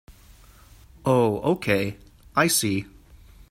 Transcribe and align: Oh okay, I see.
Oh 1.05 1.41
okay, 1.43 1.95
I 2.35 2.47
see. 2.47 2.87